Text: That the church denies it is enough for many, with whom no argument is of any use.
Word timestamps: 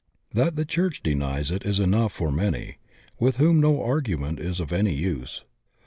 That 0.33 0.55
the 0.55 0.65
church 0.65 1.03
denies 1.03 1.51
it 1.51 1.63
is 1.63 1.79
enough 1.79 2.11
for 2.11 2.31
many, 2.31 2.77
with 3.19 3.37
whom 3.37 3.59
no 3.61 3.83
argument 3.83 4.39
is 4.39 4.59
of 4.59 4.73
any 4.73 4.95
use. 4.95 5.43